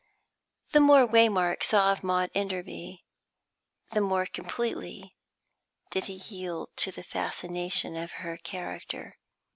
The 0.71 0.79
more 0.79 1.07
Waymark 1.07 1.61
saw 1.61 1.91
of 1.91 2.03
Maud 2.03 2.31
Enderby 2.33 3.05
the 3.91 4.01
more 4.01 4.25
completely 4.25 5.15
did 5.91 6.05
he 6.05 6.13
yield 6.15 6.71
to 6.77 6.91
the 6.91 7.03
fascination 7.03 7.95
of 7.95 8.13
her 8.13 8.37
character. 8.37 9.19